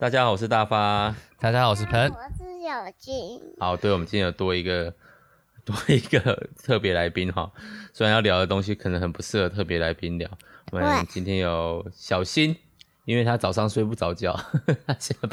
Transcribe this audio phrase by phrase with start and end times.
[0.00, 1.14] 大家好，我是大发。
[1.38, 2.00] 大家好，我是彭。
[2.00, 3.38] 我是小金。
[3.58, 4.94] 好，对，我们今天有多一个
[5.62, 7.52] 多一个 特别来宾哈。
[7.92, 10.26] 虽然要聊的东西可能很不适合特别来宾聊。
[10.72, 12.56] 我们今天有小新，
[13.04, 14.32] 因为他早上睡不着觉，
[14.86, 15.28] 他现在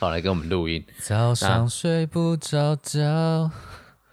[0.00, 0.84] 跑来跟我们录音。
[0.98, 3.48] 早上睡不着觉，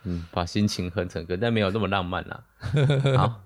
[0.04, 2.43] 嗯，把心情哼成歌，但没有那么浪漫啦。
[3.18, 3.41] 好，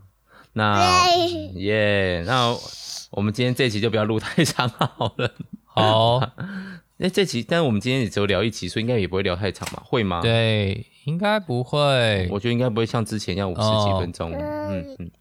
[0.52, 1.15] 那
[1.54, 2.54] 耶，yeah, 那
[3.11, 5.31] 我们今天这期就不要录太长好了。
[5.74, 6.20] 好，
[6.98, 10.21] 那这期，但是我们今天也只有聊一期，所以应该也不会聊太长嘛，会吗？
[10.21, 12.28] 对，应该不会。
[12.29, 14.34] 我觉得应该不会像之前一样五十几分钟。
[14.34, 15.12] 哦、嗯嗯，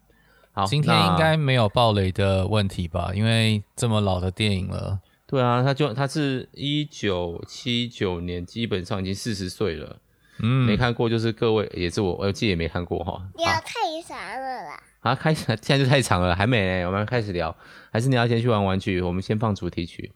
[0.51, 3.11] 好，今天应该没有爆雷的问题吧？
[3.15, 4.99] 因为这么老的电影了。
[5.25, 9.97] 对啊，他就他是一九七九年，基本上已经四十岁了。
[10.43, 13.21] 嗯，没看过就是各位也是我，我自己也没看过哈。
[13.37, 14.83] 聊太长了啦。
[14.99, 17.55] 啊，开始现在就太长了，还没呢，我们开始聊，
[17.91, 18.99] 还是你要先去玩玩具？
[19.01, 20.11] 我们先放主题曲。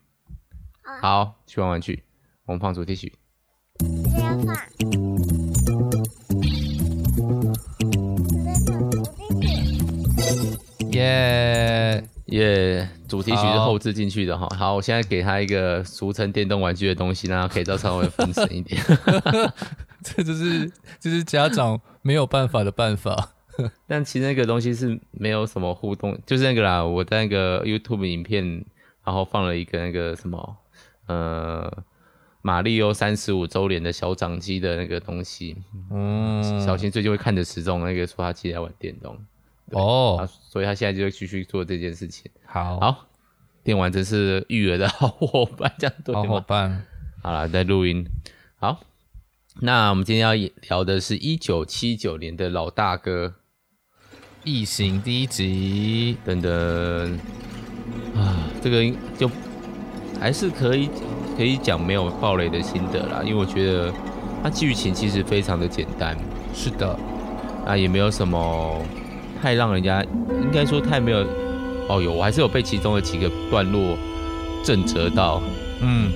[1.02, 2.04] 好，去玩玩具。
[2.46, 3.14] 我们放主题曲。
[4.20, 4.56] 要放。
[10.92, 14.48] 耶耶，主题曲是后置进去的哈。
[14.56, 18.82] 好，我现在给他一个俗称电动玩具的东西，让他可以再稍微分神一点。
[20.02, 23.32] 这就是就是家长没有办法的办法。
[23.88, 26.84] 但其实那个东西是没有什么互动，就是那个啦。
[26.84, 28.66] 我在那个 YouTube 影片，
[29.04, 30.58] 然后放了一个那个什么。
[31.08, 31.72] 呃，
[32.42, 35.56] 马里奥三十五周年的小掌机的那个东西，
[35.92, 39.18] 嗯，小新最近会看着时钟，那个说他其实在玩电动，
[39.72, 42.32] 哦，所以他现在就会继续做这件事情。
[42.46, 43.08] 好，好，
[43.64, 46.86] 电玩真是育儿的好伙伴，这样对伙伴，
[47.22, 48.06] 好了，在录音。
[48.58, 48.80] 好，
[49.62, 50.34] 那我们今天要
[50.68, 53.28] 聊的是一九七九年的老大哥，
[54.44, 57.20] 《异形》第一集，等等，
[58.16, 59.30] 啊，这个就。
[60.20, 60.90] 还是可以
[61.38, 63.94] 可以讲没有暴雷的心得啦，因为我觉得
[64.44, 66.18] 它剧情其实非常的简单。
[66.54, 66.98] 是的，
[67.66, 68.82] 啊也没有什么
[69.42, 70.04] 太让人家
[70.42, 71.26] 应该说太没有
[71.90, 73.98] 哦有，我还是有被其中的几个段落
[74.64, 75.42] 震折到。
[75.82, 76.12] 嗯，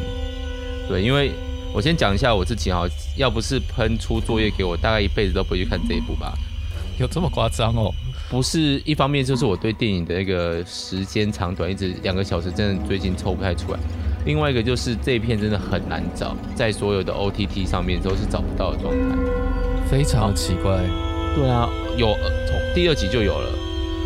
[0.88, 1.32] 对，因为
[1.74, 6.34] 我先讲一下我自己哈，要不是喷出作业给我，大概一辈子都不会去看这一部吧。
[6.98, 7.94] 有这么夸张哦？
[8.30, 13.80] 不是，一方面就是我对电影的那个时间长短，一直两个小时，真的最近抽不太出来。
[14.24, 19.18] 另外一个就是这一片真的很难找，在所有的 OTT 上面都是找不到的状态，
[19.90, 20.78] 非常奇怪。
[21.36, 21.68] 对啊，
[21.98, 22.16] 有
[22.48, 23.50] 从第二集就有了，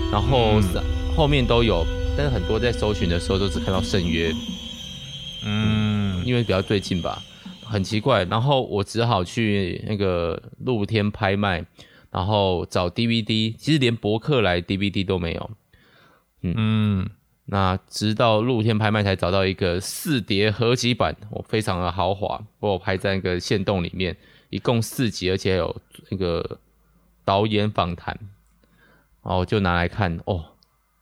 [0.09, 0.61] 然后
[1.17, 1.85] 后面都有，
[2.17, 4.33] 但是很多在搜寻的时候都只看到圣约。
[5.43, 7.21] 嗯，因为比较最近吧，
[7.65, 8.23] 很奇怪。
[8.23, 11.65] 然后我只好去那个露天拍卖。
[12.13, 15.49] 然后找 DVD，其实连博客来 DVD 都没有。
[16.41, 17.09] 嗯，嗯，
[17.45, 24.15] 那直到露天拍卖才找到一个四碟合集版，我非常的豪华，我拍在那个线洞里面，
[24.51, 25.75] 一共四集，而且还有
[26.11, 26.59] 那个
[27.25, 28.15] 导演访谈，
[29.23, 30.19] 然后就拿来看。
[30.25, 30.45] 哦，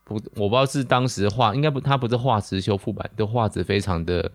[0.06, 4.32] 不，我不知道是当时画，应该不，它不是画质修复版，就画质非常的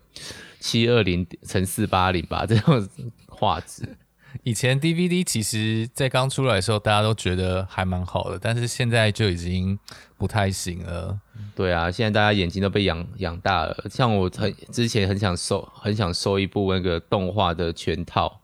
[0.59, 2.87] 七二零乘四八零吧，这种
[3.27, 3.97] 画质。
[4.43, 9.77] 以前 DVD 其实，在刚出来的时候，大家都觉得还蛮好的，但是现在就已经
[10.17, 11.19] 不太行了。
[11.55, 13.75] 对啊，现在大家眼睛都被养养大了。
[13.89, 18.39] 像我很之前很想收，很想收一部那个动画的全套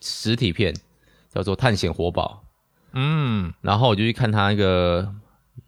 [0.00, 0.74] 实体片，
[1.32, 2.44] 叫做《探险活宝》。
[2.92, 5.14] 嗯，然后我就去看他那个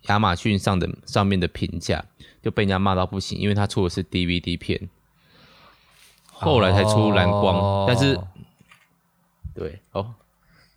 [0.08, 2.04] 亚马逊上的上面的评价，
[2.42, 4.90] 就被人家骂到不行，因为他出的是 DVD 片，
[6.26, 8.18] 后来才出蓝光，哦、但是。
[9.54, 10.14] 对哦，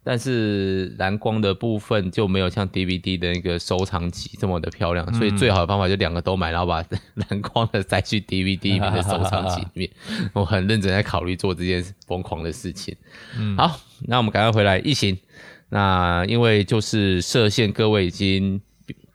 [0.03, 6.83] 但是蓝光的部分就没有像 DVD 的那个收藏集这么的漂亮，嗯、所以最好的方法就两个都买，然后把
[7.15, 9.89] 蓝光的塞去 DVD 里面的收藏集里面。
[10.33, 12.95] 我很认真在考虑做这件疯狂的事情。
[13.37, 15.17] 嗯，好，那我们赶快回来疫情。
[15.69, 18.61] 那因为就是设限，各位已经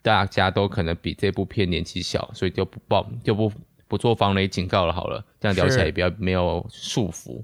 [0.03, 3.53] 大家都可能比这部片年纪小，所以就不报就不
[3.87, 4.93] 不做防雷警告了。
[4.93, 7.41] 好了，这样聊起来也比较没有束缚。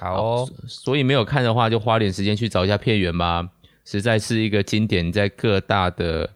[0.00, 3.50] 好，哦，所以没有看的话，就花点时间去找一下片源吧。
[3.84, 6.30] 实在是一个经典，在各大的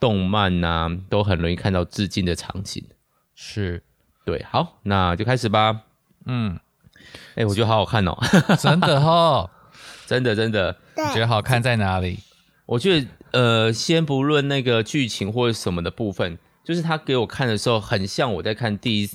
[0.00, 2.84] 动漫呐、啊，都很容易看到致敬的场景。
[3.34, 3.82] 是，
[4.24, 5.82] 对，好，那就开始吧。
[6.24, 6.58] 嗯，
[7.34, 8.16] 哎、欸，我觉得好好看哦，
[8.58, 9.50] 真的哈、 哦，
[10.06, 10.76] 真的真的。
[10.96, 12.18] 你觉得好看在哪里？
[12.66, 19.10] 我觉得，呃，先不论那个剧情或者什么的部分，就是他给我看的时候，很像我在看第一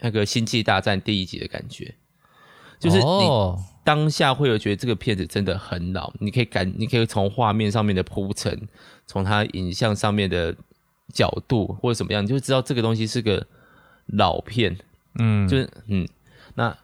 [0.00, 1.94] 那个《星际大战》第一集的感觉。
[2.82, 3.28] 就是你
[3.84, 8.68] 当下会有觉得这个片子真的很老，你可以感，你可以从画面上面的铺陈，
[9.06, 10.54] 从它影像上面的
[11.12, 13.46] 角度或者怎么样，你就知道这个东西是个
[14.06, 14.76] 老片。
[15.18, 16.08] 嗯，就是嗯，
[16.54, 16.76] 那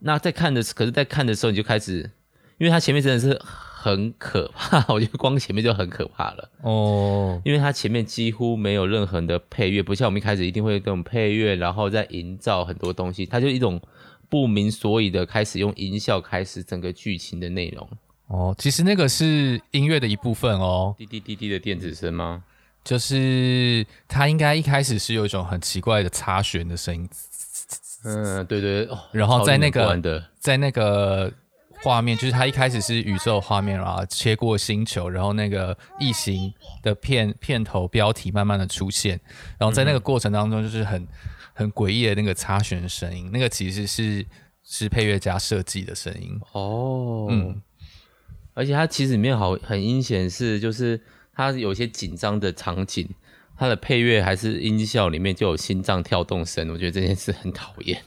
[0.00, 2.10] 那在看的，可是在看的时候你就开始，
[2.58, 6.50] 因为它前面真的是很可怕，我觉得光前面就很可怕了。
[6.62, 13.80] 哦，因为它前面几乎没有任何的配乐，不像我们一开始一定会跟我们配乐，然后再营造很多东西，它就一种
[14.28, 17.88] 不明所以的开始用音效开始整个剧情的内容。
[18.28, 22.42] 哦，其实那个是音乐的一部分哦，滴滴滴滴的电子声吗？
[22.82, 27.08] 就是它应该一开始是有一种很奇怪的擦弦的声音，
[28.04, 31.32] 嗯，对对，然后在那个在那个
[31.82, 39.18] 画面，就是它一开始是宇宙画面，然后切过星球，然后那个异形的片片头标题慢慢的出现，
[39.58, 41.06] 然后在那个过程当中，就是很
[41.54, 44.26] 很诡异的那个擦弦声音，那个其实是
[44.62, 47.62] 是配乐家设计的声音哦，嗯。
[48.56, 51.00] 而且它其实里面好很阴险，是就是
[51.34, 53.08] 它有些紧张的场景，
[53.56, 58.00] 它的配乐还是音效里面就有心脏跳动声，我觉得这件事很讨厌。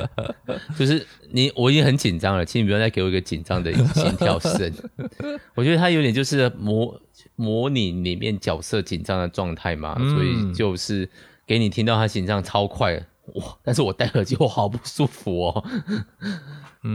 [0.78, 4.72] 就是你我已经很紧张了，请你不要再给我一个紧张的心跳声。
[5.54, 6.98] 我觉得它有点就是模
[7.34, 11.06] 模拟里面角色紧张的状态嘛，所以就是
[11.46, 13.58] 给你听到他心脏超快哇！
[13.62, 15.64] 但是我戴耳机我好不舒服哦。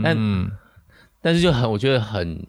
[0.02, 0.16] 但
[1.20, 2.46] 但是就很我觉得很。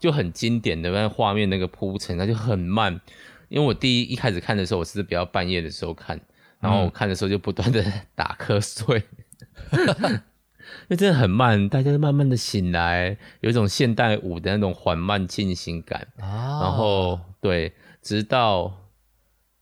[0.00, 2.98] 就很经典的那画面那个铺陈，它就很慢。
[3.50, 6.18] 因为我第一一开始看的时候，我是比较半夜的时候看，
[6.58, 9.04] 然后我看的时候就不断的打瞌睡，
[9.76, 16.08] 因为真的很慢，大家就慢慢的醒来，有一种现代舞的那种缓慢进行感。
[16.18, 18.74] 啊、然后对，直到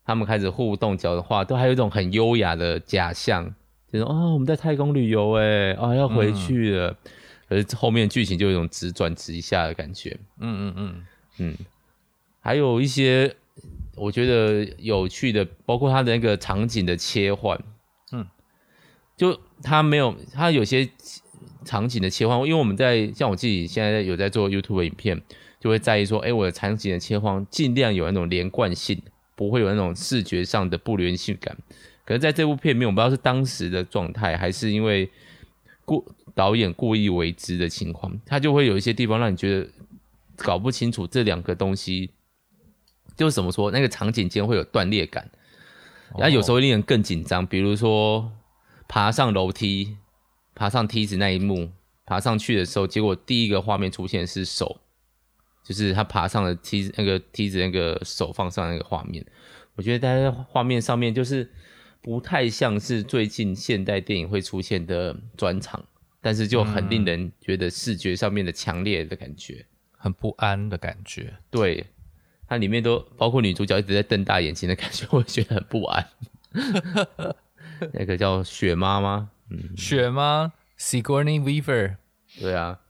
[0.09, 3.45] 他们开始互动讲的话，都还有一种很优雅的假象，
[3.93, 6.89] 就是哦，我们在太空旅游，哎，啊，要回去了。
[6.89, 7.11] 嗯。
[7.47, 11.05] 可是后面剧情就有一种直转直下的感觉，嗯嗯嗯。
[11.37, 11.57] 嗯，
[12.39, 13.35] 还有一些
[13.95, 17.63] 我觉得有趣的，包括它的那个场景的切换，
[18.11, 18.25] 嗯，
[19.15, 20.89] 就它没有，它有些
[21.63, 25.21] 场景的切换，因为我们在像我自己现在有在做 YouTube 影片，
[25.59, 28.99] 就会在意说，哎，我的场景的切换尽量有那种连贯性，
[29.39, 31.55] 不会有那种视觉上的不连续感。
[32.03, 35.09] 可是在这部片里面，我不知道是当时的状态，还是因为
[35.85, 36.05] 故。
[36.35, 39.67] 导演故意为之的情况，他就会有一些地方让你觉得
[40.37, 42.11] 搞不清楚这两个东西，
[43.17, 45.29] 就是怎么说，那个场景间会有断裂感，
[46.17, 47.45] 然后有时候会令人更紧张。
[47.45, 48.31] 比如说
[48.87, 49.97] 爬上楼梯、
[50.55, 51.71] 爬上梯子那一幕，
[52.05, 54.79] 爬上去的时候，结果第一个画面出现是手，
[55.73, 59.25] 就是他爬上了梯子那个梯子那个手放上那个画面，
[59.75, 61.49] 我觉得在画面上面就是
[62.01, 65.85] 不太像是最近现代电影会出现的转场。
[66.21, 69.65] 但是就很令人觉得视觉上面的强烈的感觉，嗯，
[69.97, 71.33] 很不安的感觉。
[71.49, 71.85] 对，
[72.45, 76.09] 它里面都包括女主角一直在瞪大眼睛的感觉， 我觉得很不安。
[77.93, 79.31] 那个叫雪妈吗？
[79.49, 81.95] 嗯，雪妈 Sigourney Weaver。
[82.37, 82.81] 对啊，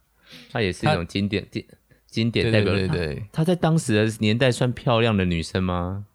[0.51, 1.63] 它也是一种经典经
[2.09, 2.73] 经典代表。
[2.73, 6.05] 对对对，她在当时的年代算漂亮的女生吗？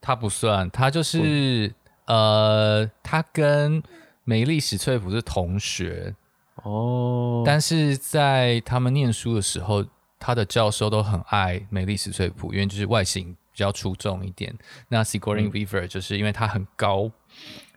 [0.00, 1.74] 她不算，她就是
[2.06, 3.82] 呃，她跟
[4.24, 6.14] 梅丽史翠普是同学。
[6.56, 7.46] 哦，oh.
[7.46, 9.84] 但是在他们念书的时候，
[10.18, 14.54] 她的教授都很爱梅丽史翠普，因为就是外形比较出众一点。
[14.88, 17.10] 那 Sigourney Weaver 就是因为她很高，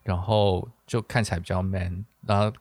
[0.04, 2.52] 然后就看起来比较 man，然后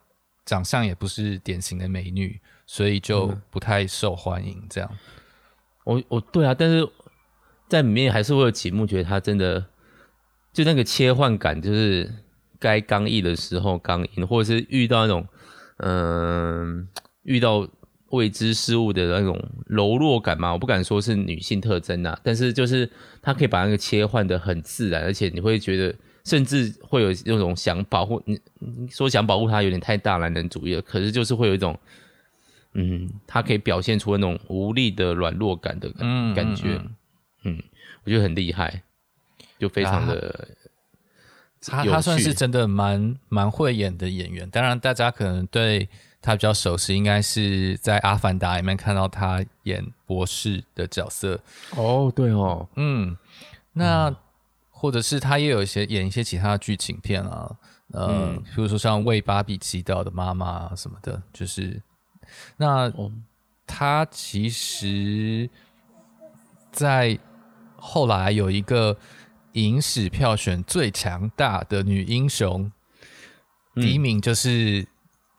[0.45, 2.39] 长相也不是典型的美女，
[2.75, 4.61] 所以就不太受欢迎。
[4.69, 4.89] 这样，
[5.85, 6.85] 我我对啊，但是
[7.69, 9.65] 在里面还是会有几幕觉得他真的
[10.51, 12.11] 就那个切换感，就是
[12.59, 15.25] 该刚毅的时候刚硬，或者是遇到那种。
[15.79, 16.87] 嗯，
[17.23, 17.67] 遇到
[18.11, 22.89] 未知事物的那种柔弱感嘛，我不敢说是女性特征呐，但是就是
[23.21, 28.39] 他可以把那个切换的很自然，而且你会觉得，甚至会有那种想保护你，
[28.89, 31.77] 说想保护他有点太大男人主义了，可是就是会有一种，
[32.75, 36.87] 嗯，他可以表现出那种无力的软弱感的感感觉，嗯，嗯，
[37.43, 37.63] 嗯，嗯，
[38.03, 38.83] 我觉得很厉害，
[39.57, 40.47] 就非常的。
[40.61, 40.63] 啊
[41.67, 45.89] 他他算是真的蛮蛮会演的演员，当然大家可能对
[46.21, 51.39] 他比较熟悉，应该是在《阿凡达》里面看到他演博士的角色。
[51.71, 53.17] 哦，对哦，嗯，
[53.73, 54.15] 那、嗯、
[54.69, 57.51] 或者是他也有一些演一些其他的剧情片啊，
[57.93, 61.81] 呃、嗯，比如说像为芭比祈祷的妈妈什么的，就是
[62.57, 63.11] 那、哦、
[63.65, 65.49] 他其实，
[66.71, 67.17] 在
[67.75, 68.97] 后来有一个。
[69.55, 72.69] 影史票选最强大的女英雄，
[73.75, 74.85] 嗯、第一名就是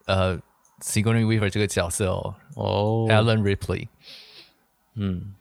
[0.07, 0.39] 呃
[0.81, 3.89] ，Sigourney Weaver 这个角色哦，哦，Ellen Ripley，
[4.95, 5.35] 嗯，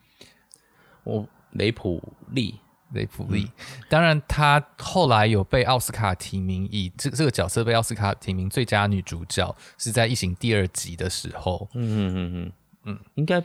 [1.06, 2.60] 我雷普利，
[2.94, 3.52] 雷普利。
[3.90, 11.70] 当然，她后来有被奥斯卡提名，以这这个角色被奥斯卡提名最佳女主角，是在《异形》第二集的时候。
[11.74, 12.52] 嗯嗯嗯嗯
[12.84, 13.44] 嗯，应该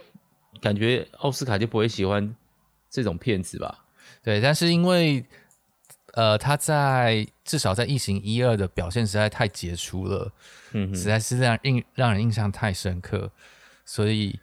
[0.61, 2.35] 感觉奥斯卡就不会喜欢
[2.90, 3.85] 这种片子吧？
[4.23, 5.25] 对，但是因为
[6.12, 10.32] 呃，他在至少在《异形》一二的表现实在太杰出了，
[10.73, 13.30] 嗯，实在是让印让人印象太深刻，
[13.85, 14.38] 所以。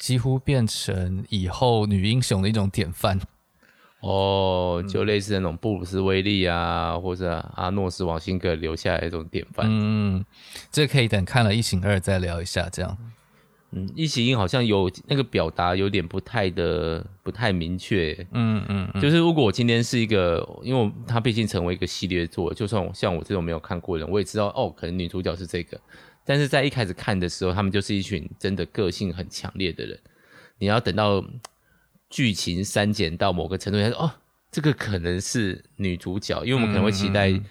[0.00, 3.20] 几乎变成以后女英雄的一种典范
[4.00, 9.66] 哦，就类似那种布鲁斯威利啊，或者阿诺斯王辛格留下来的一种典范。
[9.68, 10.24] 嗯，
[10.70, 12.96] 这可以等看了《异形二》再聊一下，这样。
[13.72, 18.26] 嗯，《异形一》好像有那个表达有点不太的不太明确。
[18.32, 25.80] 嗯嗯，就是如果我今天是一个，因为他毕竟成为一个系列作，就算像我这种没有看过的人，我也知道哦，可能女主角是这个。
[26.24, 29.98] 但是在一开始看的时候，他们就是一群真的个性很强烈的人。
[30.58, 31.24] 你要等到
[32.10, 34.12] 剧情删减到某个程度，他说哦，
[34.50, 37.44] 这个可能是女主角，因为我们可能会期待，嗯，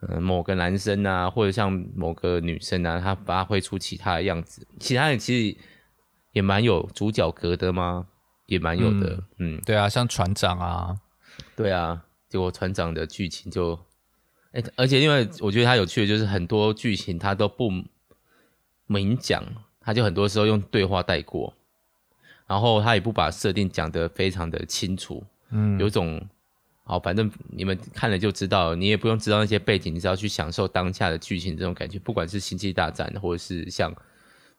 [0.00, 4.66] 呃，某个男生啊，或者像某个女生啊，她发挥出其他的样子。
[4.80, 5.58] 其他人其实
[6.32, 8.08] 也蛮有主角格的吗？
[8.46, 10.96] 也蛮有的，嗯，嗯，对啊，像船长啊，
[11.54, 13.78] 对啊，结果船长的剧情就，
[14.52, 17.70] 哎，而且因为我觉得他有趣的就是很多剧情他都不。
[18.88, 19.44] 明讲，
[19.80, 21.52] 他就很多时候用对话带过，
[22.46, 26.24] 然后他也不把设定讲得非常的清楚，嗯，有种，
[26.84, 33.92] 好，反正你们看了就知道，你也不用知道那些背景，你只要去享受当下的剧情这种感觉，不管是星际大战，或者是像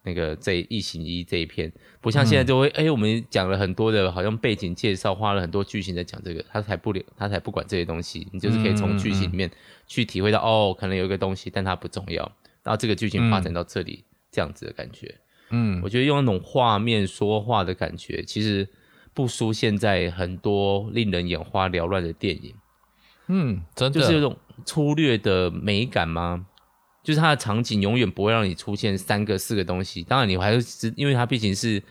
[0.04, 2.86] 那个这异形一这一篇，不像现在就会，哎、嗯。
[2.86, 9.50] 欸，我们讲了很多的，好像背景介绍，花了很多剧情在讲这个，他才不他才不管这些东西，你就是可以从剧情里面
[9.88, 12.24] 去体会到，嗯嗯嗯哦，可能有一个东西，但它不重要，
[12.64, 14.04] 然后这个剧情发展到这里。
[14.04, 15.16] 嗯这样子的感觉，
[15.50, 18.68] 嗯，我觉得用那种画面说话的感觉，其实
[19.14, 22.54] 不输现在很多令人眼花缭乱的电影，
[23.28, 26.46] 嗯，真的就是有种粗略的美感吗？
[27.04, 30.04] 就是它的场景永远不会让你出现三个四个东西。
[30.04, 31.82] 当然，你还是知，因为它毕竟是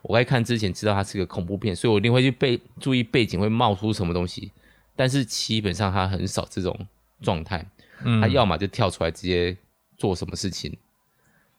[0.00, 4.50] 我在看之前知道它是个恐怖片，所以我一定会去背注意背景会冒出什么东西。
[4.96, 6.74] 但是基本上它很少这种
[7.20, 7.66] 状态，
[8.02, 9.54] 嗯，它要么就跳出来直接
[9.98, 10.74] 做什么事情。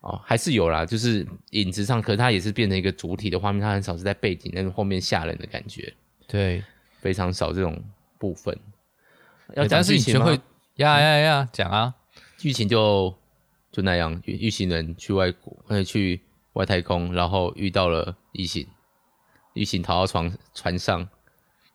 [0.04, 5.94] 哦，还是有啦，就是影子上，可是它也是变成一个主体的画面，它很少是在背景那个后面吓人的感觉，
[6.28, 6.62] 对，
[7.00, 7.82] 非常少这种
[8.20, 8.58] 部分。
[9.56, 10.38] 要讲剧情会
[10.76, 11.94] 呀呀呀讲啊，
[12.38, 13.16] 剧情就
[13.72, 16.20] 就那样，一行人去外国，呃，去
[16.52, 18.68] 外太空，然后遇到了异形，
[19.54, 21.08] 异形逃到船船上，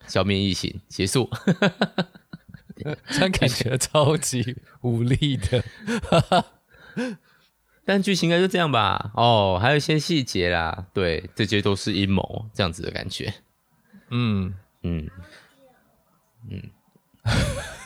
[0.06, 1.30] 消灭异形，结束。
[3.08, 5.64] 这感觉超级无力的。
[7.88, 9.12] 但剧情应该就这样吧。
[9.14, 13.32] 哦，还有一些细节啦，对，这些都是阴谋，这样子的感觉。
[14.10, 14.52] 嗯
[14.82, 15.08] 嗯
[16.50, 16.62] 嗯。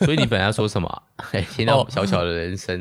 [0.01, 1.03] 所以你本来要说什么？
[1.31, 2.81] 哎，听到小小的人生，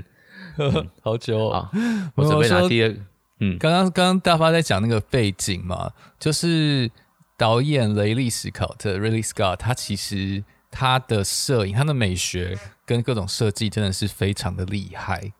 [0.57, 1.69] 哦嗯、好久哦。
[2.15, 2.89] 我准备拿第二。
[3.37, 6.89] 嗯，刚刚刚刚大发在讲那个背景嘛，就是
[7.37, 15.31] 导演雷利史考特 （Ridley Scott），他其实他的摄影、他的美学跟各种设计真的是非常的厉害。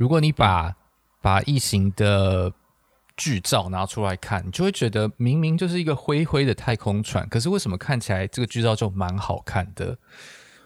[0.00, 0.74] 如果你把
[1.20, 2.50] 把异形的
[3.18, 9.98] 剧照拿出来看，你就会觉得明明就是一个灰灰的太空船，可是为什么看起来这个剧照就蛮好看的？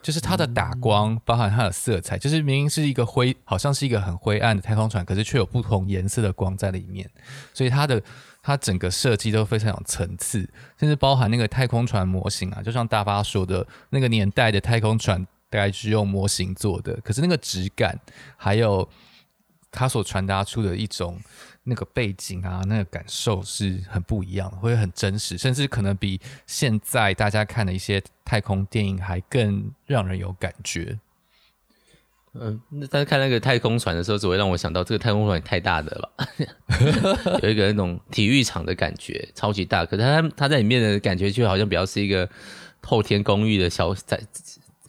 [0.01, 7.11] 就是它的打光，包含它的色彩，就是明明是一个灰，好像是一个很灰暗的太空船，可是却有不同颜色的光在里面，
[7.53, 8.01] 所以它的
[8.41, 10.49] 它整个设计都非常有层次，
[10.79, 17.99] 甚至包含那个太空船模型啊，就像大发说的那个年代的太空船大概是用模型做的，可是那个质感
[18.37, 18.89] 还有。
[19.75, 21.21] 他所传达出的一种
[21.65, 30.99] 那个背景啊，那个感受是很不一样，会很真实，甚至可能比现在大家看的一些太空电影还更让人有感觉。
[32.35, 39.87] 嗯，那但是看那个太空船的时候，只会让我想到这个太空船也太大的了， 有一个那种体育场的感觉，超级大。
[39.87, 42.29] 可是他他在里面的感觉，就好像比较是一个
[42.83, 44.21] 后天公寓的小在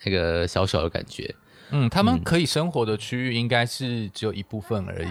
[0.04, 1.36] 那个小小的感觉。
[1.72, 5.08] 嗯，他们可以生活的区域应该是只有一部分而已，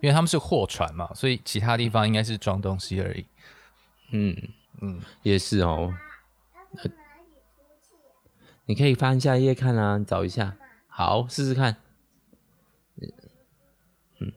[0.00, 3.26] 因为他们是货船嘛，所以其他地方应该是装东西而已。
[4.12, 4.36] 嗯
[4.80, 5.92] 嗯，也是哦。
[8.66, 10.56] 你可以翻下一页看啊，找一下。
[10.86, 11.76] 好，试试看。
[14.20, 14.32] 嗯，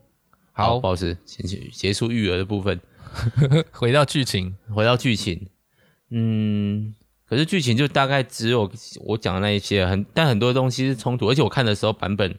[0.52, 2.80] 好，不好意思，先去结束育儿的部分，
[3.72, 5.50] 回到剧情，回到剧情。
[6.10, 6.96] 嗯。
[7.32, 8.70] 可是剧情就大概只有
[9.06, 12.38] 我讲的那一些，很但很多东西是冲突，而且我看的时候版本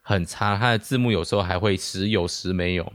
[0.00, 2.92] 很差，它的字幕有时候还会时有时没有，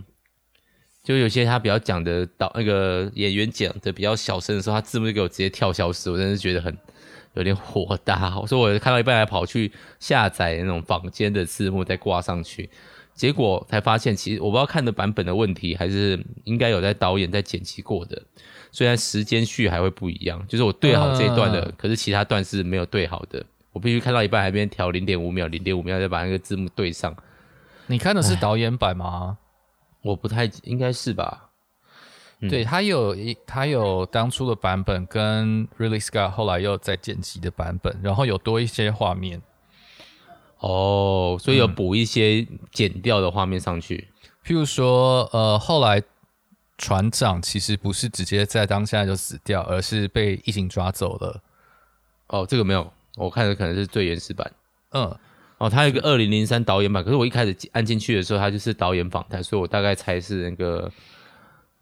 [1.05, 6.77] 就有些他比较讲的导那个演员讲的比较小声的时候，他字幕就给我直接跳消失，我真是觉得很
[7.35, 8.29] 有点火大。
[8.45, 12.69] 所以我看到一半还跑去下载那种坊间的字幕再挂上去，
[13.17, 18.21] 结果才发现其实我不知道看的版本的问题，还是应该有在导演在剪辑过的。
[18.71, 23.43] 虽然时间序还会不一样，就是我对好这一段的，嗯、可是其他段是没有对好的。
[23.71, 27.15] 我必须看到一半还边调零点五秒，零点五秒再把那个字幕对上。
[27.88, 29.38] 你看的是导演版吗？
[30.03, 31.50] 我不太应该是吧？
[32.41, 39.41] 嗯、对，他有一他有当初的版本跟 Really Scott 后来又再剪辑的版本，然后有多一些画面。
[40.59, 44.07] 哦，所以有补一些剪掉的画面上去。
[44.09, 46.01] 嗯、譬如说，呃，后来
[46.77, 51.41] 船长其实不是直接在当下就死掉，而是被异形抓走了。
[52.27, 54.51] 哦，这个没有，我看的可能是最原始版。
[54.91, 55.17] 嗯。
[55.59, 60.91] 哦，他有一个二零零三导演版，可是我一开始按进去的时候，他就是导演访谈，所以我大概猜是那个，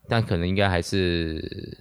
[0.07, 1.77] 但可能应该还是，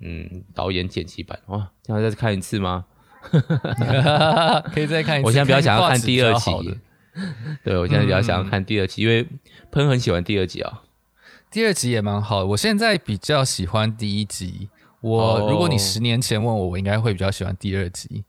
[0.00, 1.38] 嗯，导演剪辑版。
[1.46, 2.84] 哇，这样再看一次吗？
[4.72, 5.26] 可以再看一次。
[5.26, 6.78] 我现在比较想要看第二集。
[7.64, 9.26] 对，我现在比较想要看第二集，嗯、因为
[9.72, 10.88] 喷很喜欢第二集啊、哦。
[11.50, 14.68] 第二集也蛮好的，我现在比较喜欢第一集。
[15.00, 18.24] 我、哦、如果你十年前问我，我应该会比较喜欢第二集。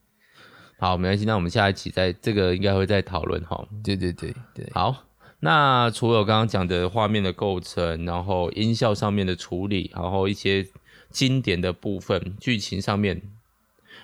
[0.79, 1.25] 好，没关系。
[1.25, 3.63] 那我们下一期在这个应该会再讨论哈。
[3.83, 4.67] 对对对对。
[4.73, 5.03] 好，
[5.41, 10.65] 那除了我刚刚讲的画面的构成，然后音效上面的处理，然后一些
[11.11, 13.21] 经典的部分，剧情上面，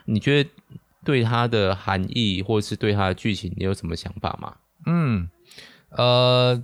[0.06, 0.50] 你觉得
[1.04, 4.56] 对它的含义，或是对它的剧情，你有什么想法吗？
[4.86, 5.30] 嗯，
[5.90, 6.64] 呃，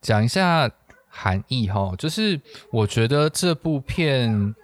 [0.00, 0.70] 讲一下
[1.08, 2.40] 含义哈，就是
[2.70, 4.54] 我觉得这部片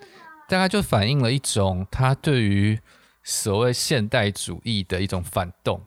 [0.48, 2.78] 大概就反映了一种他对于。
[3.24, 5.80] 所谓现代主义的一种反动，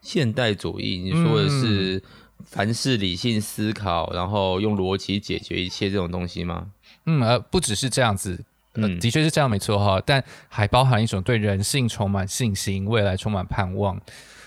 [0.00, 2.02] 现代主义，你说的是
[2.44, 6.72] 凡事理性思考，嗯、然后用逻辑解决一切这种东西吗？
[7.06, 14.00] 嗯，呃，不只是这样子，呃、的确是这样，没错哈，但还包含一种对人性充满信心、未来充满盼望，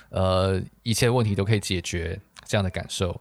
[0.09, 3.19] 呃，一切问题都可以解决这样的感受。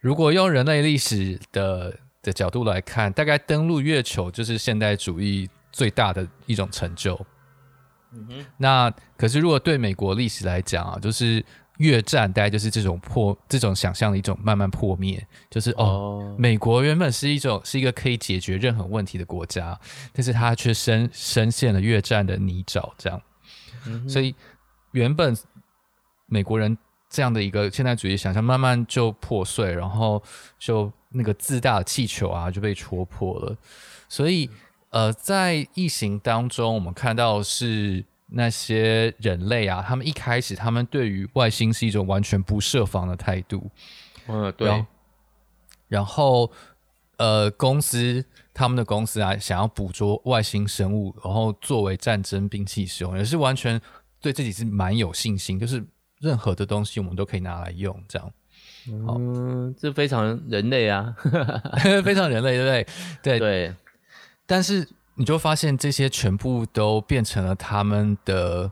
[0.00, 7.14] 如果用人类历史的的角度来看，大概登陆月球就是现代主义最大的一种成就。
[8.12, 11.44] 嗯哼，那可是如果对美国历史来讲啊，就是
[11.78, 19.78] 越战大概就是这种破这种想象的一种慢慢破灭，就是哦，哦，美国原本是一种是一个可以解决任何问题的国家，
[20.12, 23.20] 但是他却深深陷了越战的泥沼，这样，
[24.08, 24.34] 所以
[24.92, 25.36] 原本
[26.26, 26.76] 美国人
[27.08, 30.22] 这样的一个现代主义想象慢慢就破碎，然后
[30.58, 33.56] 就那个自大的气球啊就被戳破了，
[34.08, 34.50] 所以。
[34.94, 43.70] 呃，在异形当中，我们看到是那些人类啊，他们一开始他们对于外星是一种完全不设防的态度。
[44.26, 44.84] 嗯，对。
[45.88, 46.50] 然后，
[47.18, 53.80] 呃，公司他们的公司啊，想要捕捉外星生物，然后作为战争兵器使用，也是完全
[54.20, 55.84] 对自己是蛮有信心，就是
[56.20, 58.32] 任何的东西我们都可以拿来用，这样。
[58.88, 61.14] 嗯，这非常人类啊，
[62.02, 62.86] 非常人类，对不对？
[63.22, 63.74] 对对。
[64.46, 64.88] 但是
[65.22, 68.68] 你就发现这些全部都变成了他们的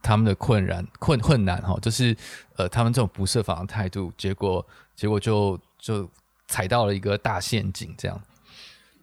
[0.00, 2.16] 他们的困难困困难哈，就是
[2.56, 6.08] 呃他们这种不设防的态度，结果结果就就
[6.48, 8.18] 踩到了一个大陷阱，这样。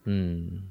[0.05, 0.63] 嗯，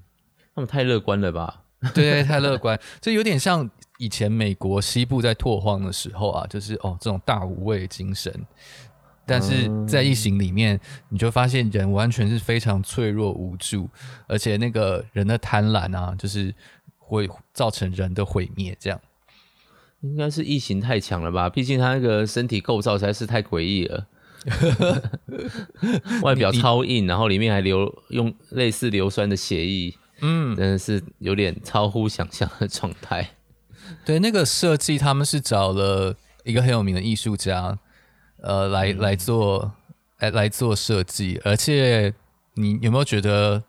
[0.57, 1.63] 他们太乐观了吧？
[1.95, 8.45] 对 对，太乐观，这有点像以前美国西部在拓荒的时候啊，就是哦这种大无畏精神。
[9.29, 13.87] 但是在异形里面，你就发现人完全是非常脆弱无助，
[14.27, 16.55] 而且那个人的贪婪啊，就是
[16.97, 18.75] 会造成人的毁灭。
[18.81, 18.99] 这样
[20.01, 21.51] 应该是异形太强了吧？
[21.51, 24.07] 毕竟他那个身体构造实在是太诡异了，
[26.23, 33.29] 外表超硬，然后里面还流用类似硫酸的血液，嗯，真的是有点超乎想象的状态。
[34.07, 37.79] 对，那个设计他们是找了一个很有名的艺术家。
[38.43, 39.73] 呃，来来做，
[40.19, 42.13] 来来做设计，而且
[42.55, 43.63] 你有没有觉得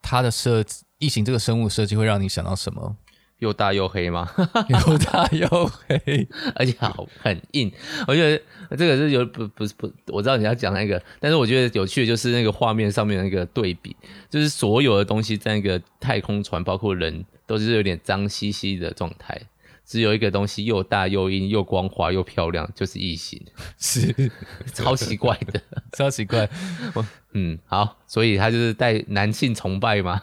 [0.00, 2.96] 它的设计，异形这个生物设计会让你想到什么？
[3.38, 4.30] 又大又黑吗？
[4.68, 7.72] 又大又黑，而且好很硬。
[8.06, 13.96] 我觉得这个是有不不是不，我知道你要讲那个，但是我觉得有趣的就是那个画面上面的那个对比，
[14.30, 19.40] 就是所有的东西在那个太空船，包括人都是有点脏兮兮的状态。
[19.84, 23.40] 只有一个东西又大又硬又光滑又漂亮，就是异形，
[23.78, 24.30] 是
[24.72, 25.60] 超奇怪的，
[25.92, 26.48] 超奇怪。
[27.34, 30.20] 嗯，好，所以他就是带男性崇拜嘛。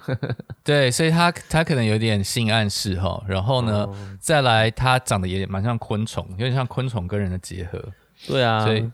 [0.63, 3.23] 对，所以他他可能有点性暗示哈。
[3.27, 7.83] 然后呢，哦、再来他长得也蛮像昆虫，有点像昆虫跟人的结合。
[8.27, 8.91] 对啊，所以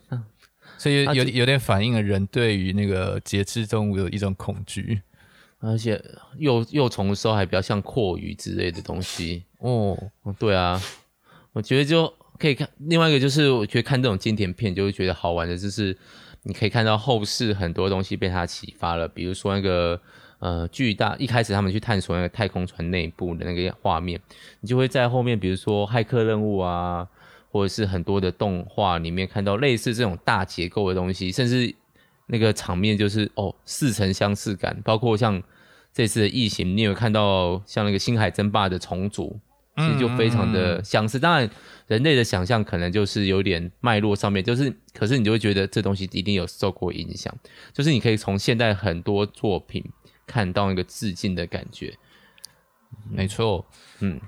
[0.78, 5.02] 所以有有有点反映了人对于那个节肢动物的一种恐惧。
[5.60, 6.00] 而且
[6.38, 10.12] 幼幼虫的时候还比较像蛞蝓之类的东西哦。
[10.40, 10.82] 对啊，
[11.54, 15.98] 我觉得就可以看另外一个，就是我觉得看这种经典片就会觉得好玩的，就是
[16.44, 20.00] 你可以看到后世很多东西被他启发了，比如说那个
[20.40, 24.20] 呃巨大一开始他们去探索那个太空船内部的那个画面，
[24.62, 27.08] 你就会在后面比如说骇客任务啊，
[27.52, 31.74] 或者是很多的动画里面看到类似这种大结构的东西，甚至
[32.28, 35.42] 那个场面就是哦似曾相识感，包括像。
[35.98, 39.40] 这次的异形，你有看到像那个星海争霸的重组，
[39.78, 41.18] 其实就非常的相似。
[41.18, 41.50] 嗯嗯、当然，
[41.88, 47.34] 人类的想象可能就是有点脉络上面，就是可是你就会觉得这东西一定有受过影响。
[47.74, 49.84] 就是你可以从现代很多作品
[50.26, 51.98] 看到一个致敬的感觉。
[53.10, 53.66] 没错，
[54.00, 54.20] 嗯，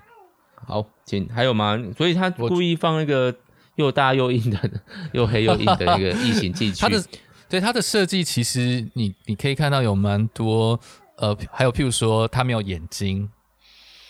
[0.55, 1.81] 好，请还有吗？
[1.97, 3.33] 所以他故意放一个
[3.75, 4.69] 又大又硬的、
[5.13, 6.81] 又黑又硬的一个异形进去。
[6.83, 7.03] 他的
[7.47, 10.79] 对他的设计，其实你你可以看到有蛮多。
[11.19, 13.27] 呃，还有譬如说，它没有眼睛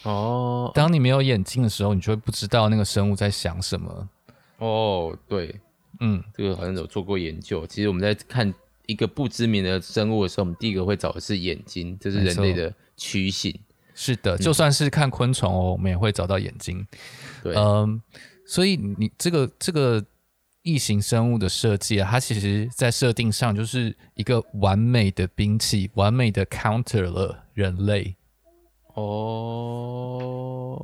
[0.03, 0.71] 哦。
[0.73, 4.09] 当你没有眼睛的时候，你就会不知道那个生物在想什么。
[4.57, 5.59] 哦，对，
[5.99, 7.65] 嗯，这个好像有做过研究。
[7.67, 8.53] 其实我们在看
[8.85, 13.57] 一个不知名的生物的时候，我们第一个会找的是眼睛，这是人类的趋性。
[13.93, 16.85] 是的，嗯、就算是看昆虫哦，我们也会找到眼睛。
[17.43, 18.01] 对，嗯、呃，
[18.45, 20.03] 所以你这个这个。
[20.63, 28.16] 异形生物的设计啊，它其实在设定上就是一个完美的兵器，完美的 counter 了人类。
[29.01, 30.75] 哦，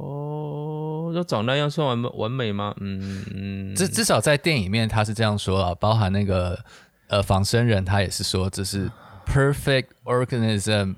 [1.15, 2.73] 要长那样算完完美吗？
[2.79, 6.63] 嗯嗯，至至少在电影里面他是这样说啊，包含那个
[7.07, 8.89] 呃仿生人他也是说这是
[9.25, 10.95] perfect organism。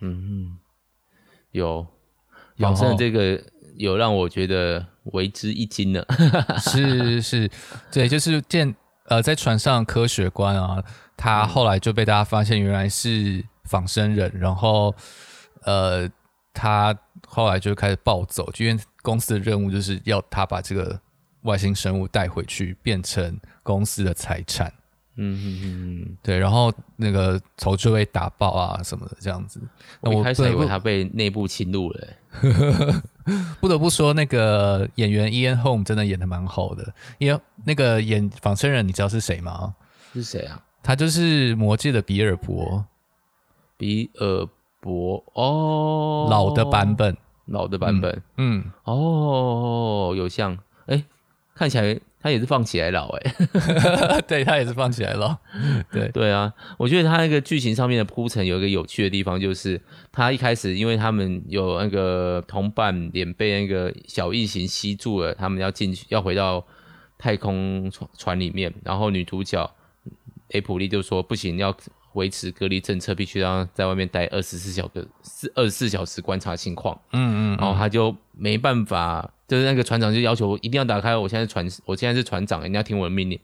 [0.00, 0.56] 嗯，
[1.50, 1.86] 有。
[2.58, 3.42] 仿生这个
[3.76, 4.86] 有让我觉得。
[5.12, 6.02] 为之一惊呢，
[6.58, 7.50] 是是，
[7.92, 8.74] 对，就是见
[9.04, 10.82] 呃，在船上科学官啊，
[11.14, 14.94] 他后来就被大家发现原来是仿生人，然后
[15.64, 16.10] 呃，
[16.52, 16.96] 他
[17.26, 20.98] 后来就开始暴走，因为公司的任务就是要他把这个
[21.42, 24.72] 外星生物带回去，变成公司的财产。
[25.16, 29.60] 嗯嗯嗯，对，然后那个头就被打爆啊什么的这样子。
[30.00, 32.08] 那我一开始以为他被内部侵入了。
[33.60, 36.92] 不得不说，那个演员 Ian Home 真的演的蛮好的。
[37.18, 39.76] 因为那个演仿生人，你知道是谁吗？
[40.12, 40.60] 是谁啊？
[40.82, 42.84] 他就是魔戒的比尔博。
[43.76, 44.48] 比尔
[44.84, 45.24] 博。
[45.32, 47.16] 哦，老的版本，
[47.46, 48.12] 老的版本。
[48.36, 48.72] 嗯，嗯。
[48.84, 51.02] 哦，有像，哎，
[51.54, 51.98] 看起来。
[52.24, 55.36] 他也是放起来老哎、欸， 对，他也是放起来老，
[55.92, 56.08] 对。
[56.08, 59.78] 对啊，我觉得他那个剧情上面的铺陈有一个有趣的地方，就是
[60.10, 66.64] 他一开始因为他们有那个同伴脸被那个小异形吸住了，他们要进去要回到
[67.18, 69.70] 太空船船里面，然后女主角
[70.48, 71.76] 雷普利就说不行，要
[72.14, 79.30] 维持隔离政策，必须要在外面待二十四小时，四二十四小时观察情况，嗯，嗯嗯，然后他就没办法。
[79.46, 83.38] 就是那个船长就要求一定要打开，我现在船，我现在是船长，一定要听我的命令。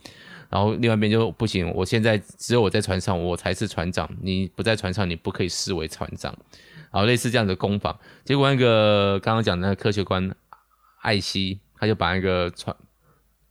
[0.48, 6.34] 然后另外一边就不行，我现在只有我在船上，我才是船长，你不在船上，你不可以视为船长。
[6.90, 10.34] 然后类似这样的攻防，结果那个刚刚讲的那个科学官
[11.02, 12.74] 艾希，他就把那个船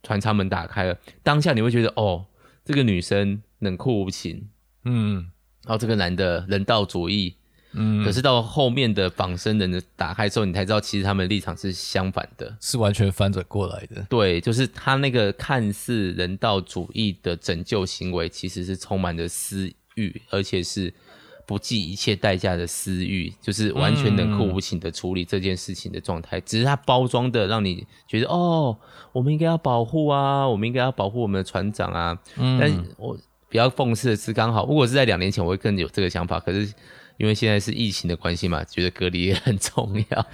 [0.02, 0.98] 船舱门打开了。
[1.22, 2.26] 当下你会觉得，哦，
[2.66, 4.50] 这个女生冷酷无情，
[4.90, 5.16] 嗯，
[5.64, 7.36] 然后这个男的人道主义。
[7.74, 14.04] 嗯，可是到后面的仿生人的打开之后，你才知道其实他们的立场是相反的，是完全翻转过来的。
[14.10, 20.92] 对，就是他那个看似人道主义的拯救行为，其实是充满着私欲，而且是
[21.46, 26.40] 不计一切代价的私欲，就是完全冷酷无情的处理这件事情的状态。
[26.40, 28.76] 嗯、只是他包装的让你觉得，哦，
[29.12, 32.18] 我们应该要保护啊，我们应该要保护我们的船长啊。
[32.36, 33.16] 嗯，但我
[33.50, 36.72] 比较讽刺的是，刚好如果是在两年前，我会更有这个想法，可是。
[37.20, 40.26] 因为现在是疫情的关系嘛，觉得隔离也很重要。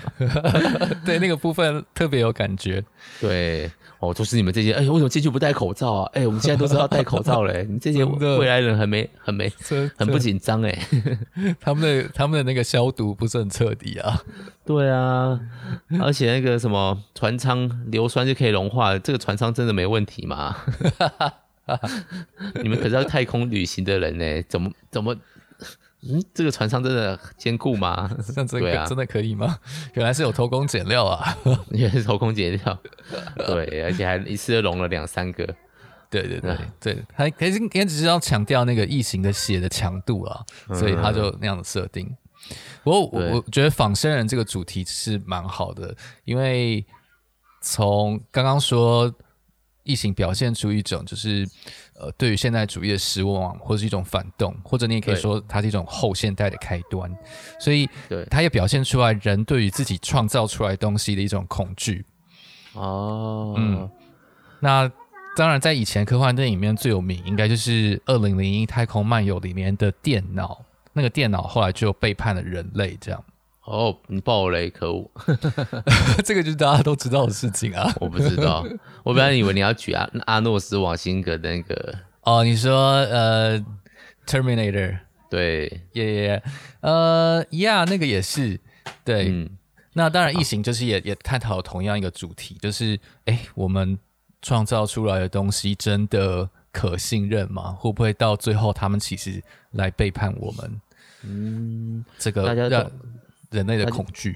[1.03, 2.83] 对，那个部分特别有感觉。
[3.19, 6.11] 对，哦，都是你们这些，哎，为什么进去不戴口罩啊？
[6.13, 7.65] 哎，我们现在都知道戴口罩嘞。
[7.67, 9.51] 你这些未来人很没、很没、
[9.97, 10.79] 很不紧张哎。
[11.59, 14.21] 他们的他们的那个消毒不是很彻底啊。
[14.63, 15.39] 对啊，
[15.99, 20.55] 而且那个什么船舱硫酸就可以融化，这个船舱真的没问题吗？
[22.61, 25.15] 你们可是要太空旅行的人呢，怎么怎么？
[26.07, 28.07] 嗯，这个船舱真的坚固吗？
[28.27, 29.57] 这样真的可以吗？
[29.95, 31.35] 原来是有偷工减料啊！
[31.71, 32.79] 原来是偷工减料，
[33.37, 35.43] 对，而且还一次就融了两三个。
[36.11, 42.15] 对对对对，还可是也只是要强调那个异形的血的强度啊，所以他就那样的设定。
[42.83, 46.85] 不过我我觉得仿生人这个主题是蛮好的，因为
[47.61, 49.11] 从刚刚说
[49.85, 51.47] 异形表现出一种就是
[51.97, 57.09] 呃对于现代主义的失望，或者是一种反动，或者你也可以说它是一种后现代的开端。
[57.59, 62.03] 所以，对，它也表现出来人对于自己创造出来东西的一种恐惧。
[62.73, 63.89] 哦，嗯，
[64.59, 64.91] 那
[65.37, 70.61] 当然，在以前科幻电影里面最有名，应该就是《二零零一太空漫游》里面的电脑。
[70.93, 73.23] 那个电脑后来就背叛了人类，这样。
[73.65, 75.09] 哦，你爆雷，可恶！
[76.23, 77.91] 这个就是大家都知道的事情啊。
[77.99, 78.63] 我不知道，
[79.03, 81.95] 我本来以为你要举阿阿诺斯瓦辛格的那个。
[82.21, 83.59] 哦，你说呃
[84.27, 84.99] ，Terminator，
[85.31, 86.43] 对，耶耶，
[86.81, 88.59] 呃，，Yeah，，那个也是，
[89.03, 89.29] 对。
[89.29, 89.49] 嗯、
[89.93, 93.97] 那当然，异形就是也也探讨同样一个主题，就是哎，我们
[94.43, 97.71] 创造出来的东西真的可信任吗？
[97.71, 100.81] 会不会到最后他们其实来背叛我们？
[101.23, 102.91] 嗯，这个大家让。
[103.55, 104.35] 人类的恐惧，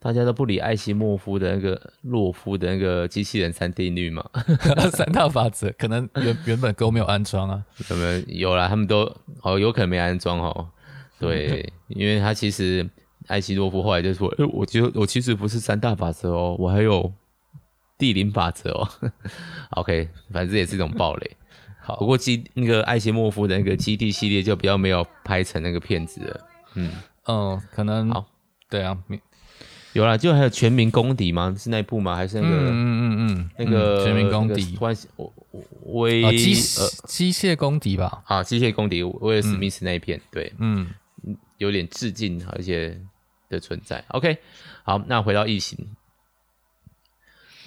[0.00, 4.24] 大家都不理艾希莫夫的那个洛夫的那个机器人三定律嘛？
[4.92, 7.62] 三大法则可能原原本都没有安装啊？
[7.90, 8.50] 有没有？
[8.50, 9.02] 有啦，他们都
[9.42, 10.68] 哦，有可能没安装哦。
[11.18, 12.88] 对， 因为他其实
[13.26, 17.12] 艾希洛夫后来就说：“欸、我觉得我其实不是三大法则哦，我还有
[17.98, 18.88] 第零法则哦。
[19.76, 21.36] ”OK，反正也是一种暴雷。
[21.80, 26.40] 好，不过基那个艾希莫夫的那个基地系列就比较没有拍成那个片子了。
[26.74, 26.92] 嗯
[27.26, 28.26] 嗯，可能好。
[28.68, 28.96] 对啊，
[29.92, 31.54] 有啦，就还有全民公敌吗？
[31.58, 32.14] 是那部吗？
[32.16, 32.56] 还是那个？
[32.56, 34.76] 嗯嗯嗯那个全民公敌？
[34.76, 35.32] 关系我
[35.80, 38.22] 我机呃机械公敌吧？
[38.26, 40.90] 啊，机械公敌，威尔史密斯那一片，对，嗯，
[41.58, 43.00] 有点致敬而且
[43.48, 44.04] 的存在。
[44.08, 44.36] OK，
[44.82, 45.78] 好，那回到异形，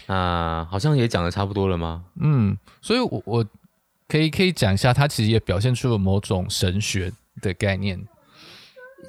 [0.06, 2.06] 啊，好像也讲的差不多了吗？
[2.20, 3.46] 嗯，所以我我
[4.08, 8.06] 可以可以讲一下，它其实也表现出了某种神学的概念，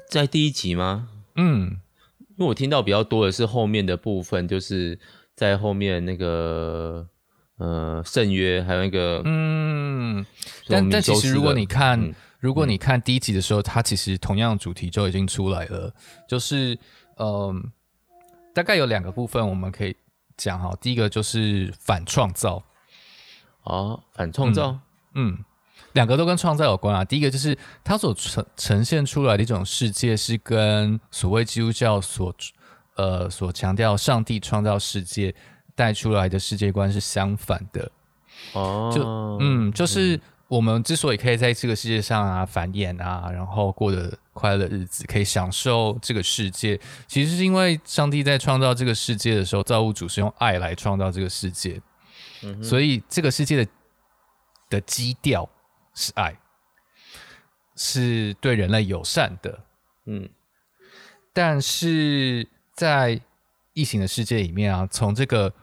[0.09, 1.09] 在第一集吗？
[1.35, 1.79] 嗯，
[2.19, 4.99] 因为我听到比较多的是后面的部分，就是
[5.35, 7.07] 在后面那个
[7.57, 10.25] 呃圣约，还有那个嗯，
[10.67, 15.93] 但但其实如果你看、嗯、如果你看第一集的时候，它其实同样主题就已经出来了，
[16.27, 16.73] 就是
[17.17, 17.63] 嗯、呃，
[18.53, 19.95] 大概有两个部分我们可以
[20.37, 22.63] 讲哈，第一个就是反创造。
[23.63, 24.71] 哦，反创造，
[25.13, 25.33] 嗯。
[25.33, 25.45] 嗯
[25.93, 27.03] 两个都跟创造有关啊。
[27.03, 32.33] 第一个就是它所呈呈现出来的一种世界，是跟所谓基督教所
[32.95, 35.33] 呃所强调上帝创造世界
[35.75, 37.91] 带出来的世界观是相反的。
[38.53, 39.03] 哦，就
[39.39, 51.81] 嗯，就是我们之所以可以在这个世界上啊繁衍啊，然后过得快乐日子，可以享受这个世界，其实是因为上帝在创造这个世界的时候，造物主是用爱来创造这个世界，
[52.43, 53.71] 嗯，所以这个世界的
[54.69, 55.47] 的基调。
[55.93, 56.37] 是爱，
[57.75, 59.65] 是对人类友善的，
[60.05, 60.29] 嗯，
[61.33, 63.19] 但是在
[63.73, 65.53] 异形的世界里面啊，从这个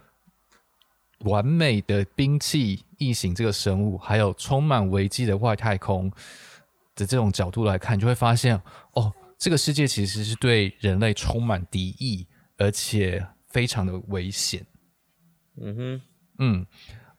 [1.20, 6.10] 完美的兵器异形这个生物，还有充满危机的外太空
[6.94, 8.60] 的这种角度来看，就会发现
[8.92, 12.26] 哦，这个世界其实是对人类充满敌意，
[12.58, 14.66] 而且非常的危险。
[15.56, 16.02] 嗯哼，
[16.38, 16.66] 嗯，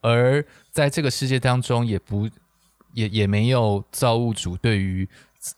[0.02, 2.30] 而在这个世界当中，也不。
[2.93, 5.08] 也也没有造物主对于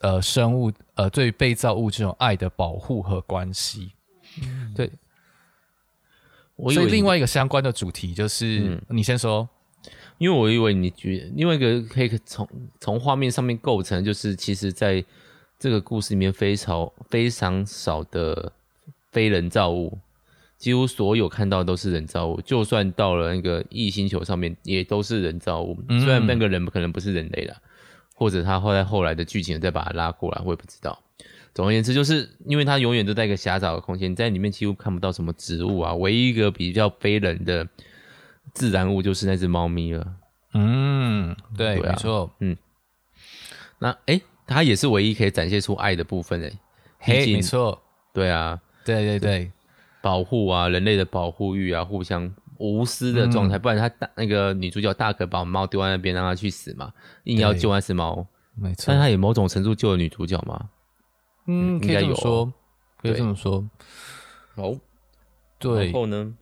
[0.00, 3.92] 呃生物呃对于被造物这种爱的保护和关系，
[4.42, 4.90] 嗯、对。
[6.70, 9.48] 所以另外一个相关的主题就是，嗯、你先说，
[10.18, 15.04] 因为我以为你觉得另外一个可以从从画面上面构成，就是其实在
[15.58, 18.52] 这个故事里面非常非常少的
[19.10, 19.98] 非人造物。
[20.62, 25.76] 几乎所有看到都是人造物，就算到了那个异星球上面，也都是人造物。
[25.88, 27.56] 嗯、虽然那个人可能不是人类啦，
[28.14, 30.96] 或者他后来后来的剧情再把他拉过来，我也不知道。
[31.52, 35.94] 总而言之，就是因为他永远都在一个狭窄的空间，在里面几乎看不到什么植物啊。
[35.94, 37.66] 唯一一个比较非人的
[38.54, 40.06] 自然物就是那只猫咪了。
[40.54, 42.30] 嗯，对，没错。
[42.38, 42.56] 嗯，
[43.80, 46.52] 那哎、欸，他也是唯一可以展现出爱的部分诶。
[47.00, 47.82] 嘿，没错。
[48.14, 49.50] 对啊，对对对。
[50.02, 56.92] 保护啊，人类的保护欲啊，互相无私的状态，嗯、不然他大那个女主角大可把猫丢在那边让它去死嘛，
[57.24, 58.86] 硬要救那只猫，没错。
[58.88, 60.68] 但他也某种程度救了女主角嘛，
[61.46, 62.52] 嗯，应该有说，
[63.00, 63.64] 可以这么说。
[64.56, 64.74] 好，
[65.58, 65.84] 对。
[65.84, 66.34] 然后呢？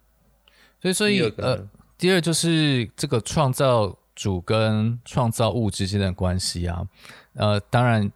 [0.80, 1.68] 所以，所以呃，
[1.98, 6.86] 第二就是这个创造主跟创造物之间的关系啊，
[7.34, 8.10] 呃，当然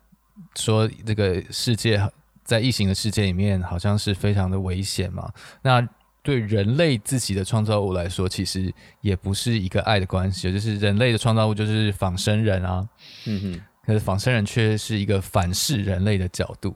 [0.57, 2.03] 说这个世界。
[2.45, 5.33] 在异形的世界里面，好像是非常的危险嘛。
[5.63, 5.87] 那
[6.23, 12.89] 对人类自己的创造物来说，其实也不是一个爱的关系，就是人类的创造物就是仿生人啊。
[13.27, 16.75] 嗯哼，可是仿生人却是一个反噬人类的角度，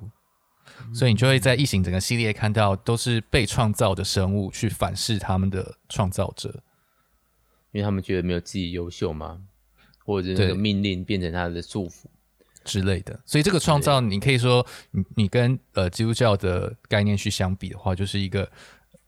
[0.87, 6.62] 嗯、所以你就会在异形整个系列看到，都是被创造的生物去反噬他们的创造者。
[7.72, 9.40] 因为他们觉得没有自己优秀吗，
[10.04, 12.04] 或者是那个命令变成他的束缚
[12.68, 13.18] 之类的。
[13.24, 18.48] 所以这个创造，你可以说你你跟呃基督教的概念去相比的话，就是一个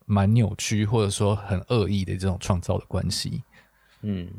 [0.07, 3.43] 蛮扭曲或者说很恶意的这种创造的关系。
[4.01, 4.31] 嗯，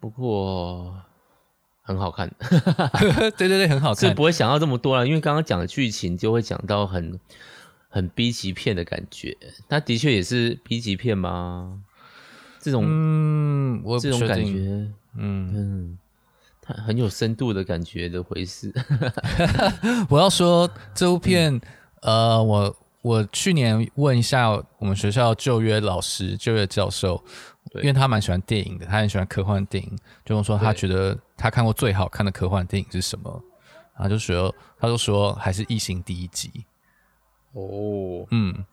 [0.00, 0.98] 不过
[1.82, 2.34] 很好看，
[3.36, 7.20] 对对对，很好看，是不会想到这么多了，因为刚刚讲的剧情就会讲到很
[7.88, 9.36] 很 B 级片的感觉，
[9.68, 11.82] 它的确也是 B 级片吗？
[12.58, 14.92] 这种嗯，我这种感觉，嗯。
[15.14, 16.05] 嗯，它
[16.66, 18.72] 很有深度的感觉的回事。
[20.10, 21.54] 我要说这部片，
[22.02, 27.22] 嗯、呃，我我去年问一下我们学校就约老师、就约教授，
[27.74, 33.42] 因为他蛮喜欢电影的，他很喜欢科幻电影，就说他觉得他看过最好看的科幻电影是什么，
[33.94, 36.64] 然后就说他就说还是《异形》第一集。
[37.52, 38.64] 哦，嗯。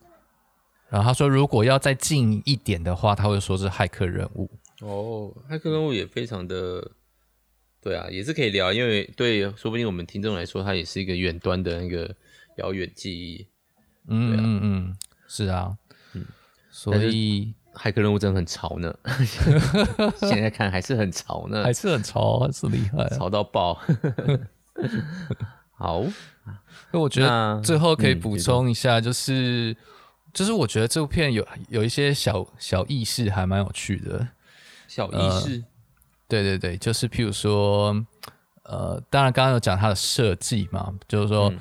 [0.89, 4.47] 然后他说，如果要再近一点的话，他会说是骇客任务。
[4.82, 6.88] 哦，骇客任务也非常的，
[7.84, 12.15] 对啊，也是可以聊，因为对，说不定我们听众来说，它也是一个远端的那个
[12.58, 13.46] 遥远记忆。
[14.08, 14.96] 嗯嗯嗯，
[15.28, 15.78] 是啊，
[16.13, 16.26] 嗯，
[16.72, 18.96] 所以骇客任务真的很潮呢，
[20.22, 23.82] 现在看还是很潮呢，还是很潮，还是厉害，潮到爆。
[25.76, 26.06] 好，
[26.91, 29.76] 那我觉得最后可以补充一下，就是。
[30.34, 34.30] 就是我觉得这部片有有一些小小意识还蛮有趣的，
[34.88, 35.63] 小意识、呃，
[36.41, 37.96] 对对对，就是譬如说，
[38.63, 41.60] 呃，当然刚刚有讲它的设计嘛，就是说，嗯、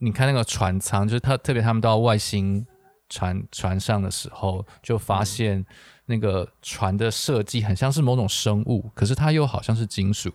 [0.00, 2.66] 你看那个船舱，就是他特别他们到外星
[3.10, 5.62] 船船上的时候，就发现
[6.06, 10.32] 那个船的设计很像是某种生物，可是它又好像是金属，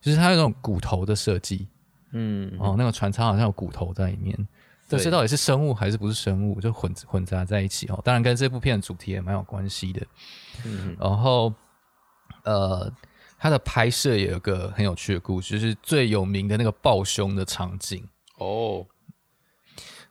[0.00, 1.68] 就是它有那种骨头的设计，
[2.12, 4.48] 嗯，哦，那个船舱好像有骨头在里面。
[4.88, 8.00] 这些到底是生物还是不是生物，就混混杂在一起哦。
[8.02, 10.00] 当然跟这部片的主题也蛮有关系的。
[10.64, 11.52] 嗯，然后
[12.42, 12.90] 呃，
[13.38, 18.06] 它的拍摄也有个很有趣的故事，就是最有名的那个抱胸的场景
[18.38, 18.86] 哦。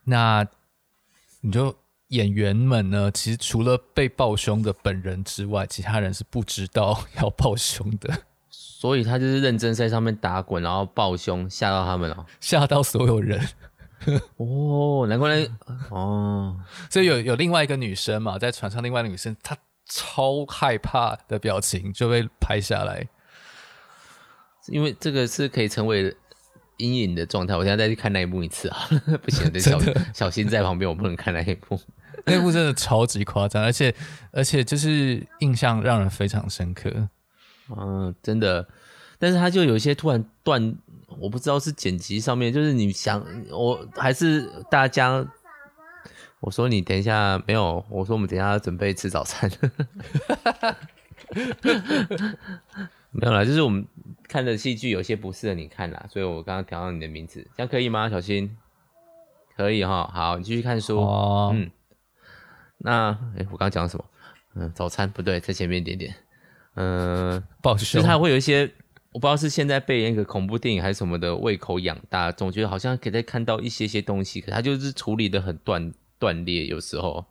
[0.03, 0.47] 那
[1.41, 1.75] 你就
[2.07, 8.23] 演员们呢，其实除了被抱胸的本人之外，其他人是不知道要抱胸的。
[8.49, 13.45] 所以他就是认真在上面打滚，然后抱胸吓到他们了，吓到所有人。
[14.37, 15.45] 哦，难怪
[15.89, 16.55] 哦，
[16.89, 23.07] 所以有有另外一个女生嘛，在船上，另外一个女生她超害怕的表情就被拍下来，
[24.67, 26.15] 因为这个是可以成为
[26.77, 27.55] 阴影的状态。
[27.55, 28.87] 我现在再去看那一幕一次啊，
[29.23, 29.79] 不行，得小
[30.13, 31.79] 小新在旁边，我不能看那一幕。
[32.25, 33.93] 那一幕真的超级夸张，而且
[34.31, 36.91] 而且就是印象让人非常深刻。
[37.69, 38.67] 嗯，真的，
[39.19, 40.75] 但是他就有一些突然断。
[41.19, 45.25] 我不知道是剪辑上面，就是你想，我还是大家，
[46.41, 49.49] 我说你等一下没有，我说我们等一下要准备吃早餐，
[53.19, 53.83] 没有啦，就是我们
[54.27, 58.07] 看的戏剧有些不适合你看啦，所以我刚刚调到你的名字，这样可以吗？
[58.09, 58.55] 小新，
[59.55, 61.71] 可以哈，好，你继续看书，哦、嗯，
[62.77, 64.05] 那哎、欸，我刚刚讲什么？
[64.53, 66.15] 嗯，早餐不对，在前面一点点，
[66.75, 68.71] 嗯，抱歉，就是它会有一些。
[69.13, 77.25] 我不知道是现在被那个恐怖电影还是什么的胃口养大，总觉得好像可以再看到一些些东西，可他就是处理的很断断裂，有时候。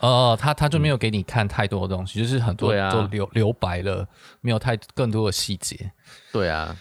[0.00, 4.08] 哦，他他就没有给你看太多的东西，嗯、就是很多都留、啊、留白了，
[4.40, 5.92] 没有太更多的细节。
[6.32, 6.76] 对啊，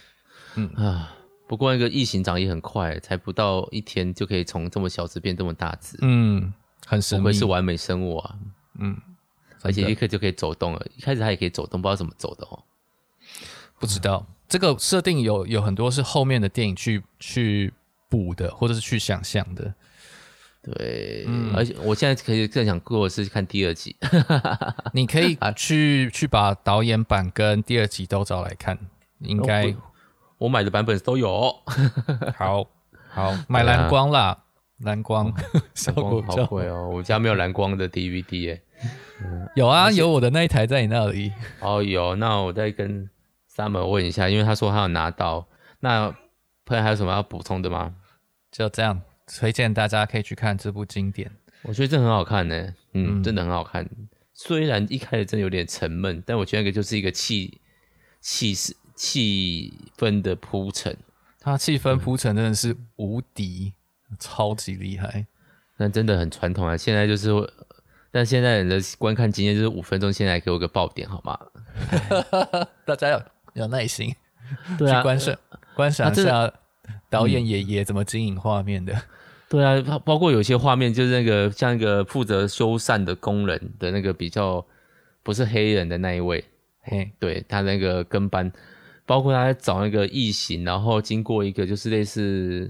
[0.56, 1.14] 嗯啊，
[1.48, 5.98] 不过那个异形长也很快，才不到一天就可以从这么小只变这么大只。
[6.02, 6.54] 嗯，
[6.86, 8.36] 很神秘，是完美生物啊。
[8.80, 8.98] 嗯，
[9.64, 12.64] 而且立刻就可以走动了，一开始它也可以走动，不知道怎么走的哦。
[13.78, 14.26] 不知道。
[14.48, 17.72] 这个设定有有很多是后面的电影去去
[18.10, 19.76] 补的，或者是去想象的。
[20.62, 23.96] 对，嗯、而且我现在可以更想过的是看第二集。
[24.94, 28.78] 你可以去去把导演版跟第二集都找来看，
[29.20, 29.74] 应该
[30.38, 31.54] 我买的版本都有。
[32.38, 32.66] 好
[33.10, 34.38] 好买蓝光啦，啊、
[34.80, 35.34] 蓝光
[35.74, 38.62] 效果好贵哦，我家没有蓝光的 DVD 耶。
[39.56, 41.32] 有啊，有我的那一台在你那里。
[41.60, 43.10] 哦，有，那我再跟。
[43.52, 45.46] Sam 问一下，因为他说他有拿到。
[45.82, 46.16] 那
[46.66, 47.94] 朋友还有什么要补充的吗？
[48.52, 49.02] 就这样，
[49.38, 51.30] 推荐大家可以去看这部经典。
[51.62, 52.56] 我觉得这很好看呢，
[52.94, 53.88] 嗯，嗯真的很好看。
[54.34, 57.60] 虽然一开始真的有点沉闷，但我觉得那个就是一个气
[58.22, 60.98] 气势气氛的铺陈。
[61.40, 63.74] 它气氛铺陈真的是无敌，
[64.10, 65.26] 嗯、超级厉害。
[65.78, 66.76] 但真的很传统啊！
[66.76, 67.30] 现在就是，
[68.12, 71.40] 但现在人的观看经验就是五分钟，现在给我个爆点好吗？
[72.86, 73.24] 大家要。
[73.56, 74.16] 有耐心，
[74.78, 75.36] 对啊，观赏
[75.76, 76.54] 观赏一下
[77.10, 78.94] 导演爷爷怎么经营画面的。
[79.50, 84.64] 对啊，包包括有些画面就是那个像一个负责修缮的工人的那个比较
[85.24, 86.44] 不不是黑人的那一位，
[86.82, 88.52] 嘿，对他那个跟班，
[89.06, 92.68] 包括他在找那个异形，然后经过一个就是类似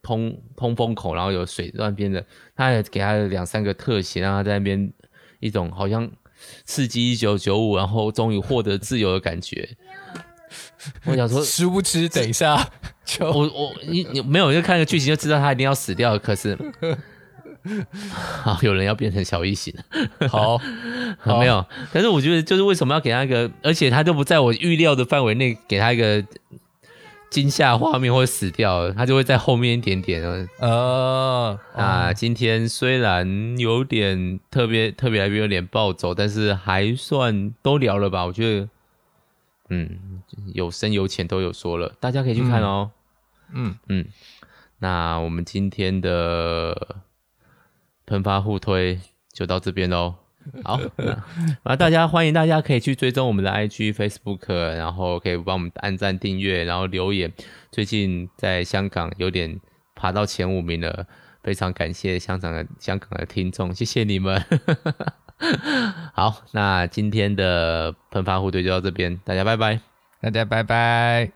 [0.00, 4.92] 通通风口，然后有水那边的，他也给他两三个特写，让他在那边
[5.40, 6.08] 一种好像
[6.64, 9.68] 刺激一九九五，然后终于获得自由的感觉。
[11.04, 12.70] 我想说，殊不知等一下
[13.18, 16.56] 就我我你你没有就看个剧情就知道他一定要死掉，可是。
[18.42, 19.84] 好，有人要变成小异形了。
[20.28, 20.56] 好，
[21.20, 21.62] 好，没有。
[21.92, 26.24] 但是我觉得，就是为什么要给他一个，而且他都不在我预料的范围内，给他一个
[27.28, 30.48] 惊吓画面或者死掉，他就会在后面一点点哦。
[30.58, 38.24] 呃，啊，今天虽然有点特别特别来宾有点暴走，但是还算都聊了吧？
[38.24, 38.68] 我觉得，
[39.68, 40.22] 嗯，
[40.54, 42.90] 有深有浅都有说了，大家可以去看哦。
[42.90, 42.99] 嗯
[43.52, 44.06] 嗯嗯，
[44.78, 46.96] 那我们今天的。
[48.06, 48.98] 喷发互推
[49.32, 50.16] 就到这边喽，
[50.64, 50.80] 好，
[51.62, 57.32] 那大家欢迎大家可以去追踪我们的 IG、Facebook，然后可以帮我们按赞、订阅，然后留言。
[57.70, 59.60] 最近在香港有点
[59.94, 61.06] 爬到前五名了，
[61.44, 64.44] 非常感谢香港的香港的听众，谢谢你们。
[66.12, 69.80] 好，那今天的喷发互推就到这边，大家拜拜，
[70.20, 71.30] 大家拜拜。